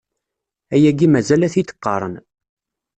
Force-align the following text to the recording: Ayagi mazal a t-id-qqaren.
Ayagi 0.73 1.07
mazal 1.13 1.45
a 1.45 1.49
t-id-qqaren. 1.53 2.15